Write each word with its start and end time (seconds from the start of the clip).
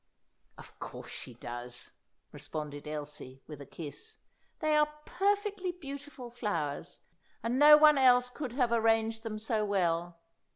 "Of 0.57 0.79
course 0.79 1.11
she 1.11 1.35
does," 1.35 1.91
responded 2.31 2.87
Elsie, 2.87 3.43
with 3.45 3.61
a 3.61 3.67
kiss. 3.67 4.17
"They 4.57 4.75
are 4.75 4.91
perfectly 5.05 5.73
beautiful 5.73 6.31
flowers, 6.31 7.01
and 7.43 7.59
no 7.59 7.77
one 7.77 7.99
else 7.99 8.31
could 8.31 8.53
have 8.53 8.71
arranged 8.71 9.21
them 9.21 9.37
so 9.37 9.63
well. 9.63 10.17